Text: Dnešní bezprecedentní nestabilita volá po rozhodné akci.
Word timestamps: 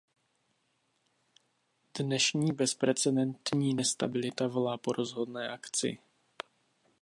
Dnešní 1.99 2.51
bezprecedentní 2.51 3.73
nestabilita 3.73 4.47
volá 4.47 4.77
po 4.77 4.91
rozhodné 4.93 5.49
akci. 5.49 5.97